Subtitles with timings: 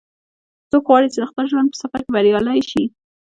[0.69, 2.83] څوک غواړي چې د خپل ژوند په سفر کې بریالۍ شي